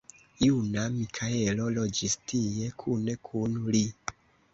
[0.43, 3.83] Juna Mikaelo loĝis tie kune kun li.